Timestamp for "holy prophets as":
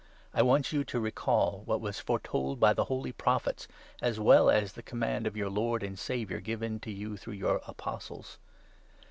2.85-4.19